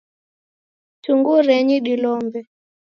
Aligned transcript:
Tungurenyi 1.03 1.77
dilombe. 1.85 2.41